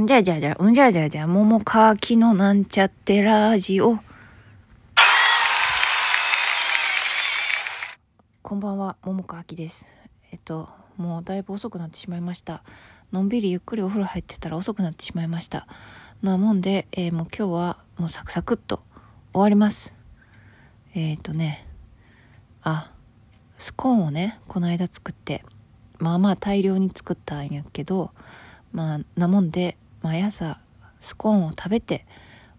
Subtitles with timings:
[0.00, 3.98] んじゃじゃじゃ、うんじゃじゃじゃ、桃かきのなんちゃってラジオ。
[8.40, 9.84] こんばんは、桃かあきです。
[10.30, 12.62] えっと、もうだいぶ遅くなってしまいました。
[13.12, 15.66] のんびりゆっくりお風呂入ってたら遅くなってしまいました。
[16.22, 18.82] なもんで、えーもう今日はもうサクサクっと
[19.34, 19.92] 終わります。
[20.94, 21.66] えっ、とね、
[22.62, 22.92] あ、
[23.58, 25.44] スコーンをね、この間作って、
[25.98, 28.12] まあまあ大量に作ったんやけど、
[28.72, 30.58] まあなもんで毎朝
[31.00, 32.06] スコーンを食べて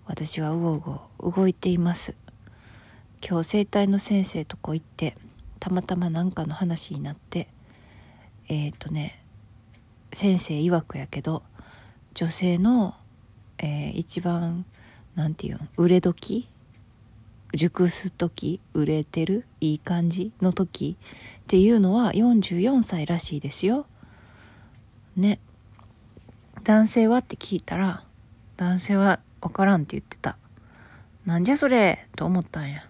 [0.06, 0.80] 私はうごう
[1.18, 2.16] ご動いています。
[3.26, 5.16] 今日整体の先生とこ行って
[5.60, 7.48] たまたま何かの話になって
[8.50, 9.24] えっ、とね
[10.12, 11.42] 先生曰くやけど
[12.14, 12.96] 女性の、
[13.60, 14.66] えー一番
[15.16, 16.50] なんていうん売れ時
[17.54, 20.98] 熟す時売れてるいい感じの時
[21.44, 23.86] っていうのは44歳らしいですよ。
[25.16, 25.40] ね。
[26.64, 27.18] 男性は？
[27.18, 28.04] って聞いたら
[28.58, 30.38] 男性は分からんって言ってた
[31.26, 32.08] なんじゃそれ？
[32.16, 32.88] と思ったんや。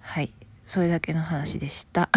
[0.00, 0.32] はい。
[0.64, 2.08] それだけの話でした。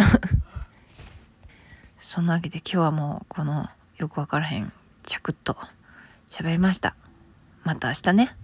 [1.98, 4.72] そんなわけで今日はもうこのよく分からへん
[5.04, 5.56] チャクッと
[6.28, 6.96] 喋りました。
[7.62, 8.36] また明日ね。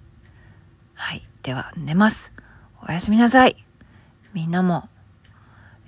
[0.95, 1.29] はい。
[1.43, 2.33] では寝ます。
[2.89, 3.65] おやすみなさい。
[4.33, 4.89] みんなも、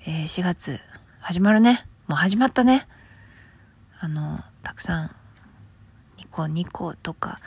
[0.04, 0.80] えー4月
[1.20, 1.86] 始まるね。
[2.08, 2.88] もう始まったね。
[4.00, 5.10] あのたくさん
[6.30, 7.40] 個2個とか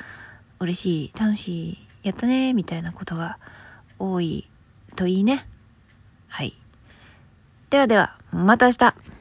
[0.60, 1.12] 嬉しい。
[1.20, 1.88] 楽しい。
[2.04, 2.54] やったね。
[2.54, 3.38] みたいなことが
[4.00, 4.50] 多い
[4.96, 5.48] といいね。
[6.28, 6.54] はい。
[7.70, 9.21] ではではまた明日。